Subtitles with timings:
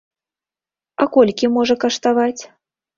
[1.05, 2.39] А колькі можа каштаваць?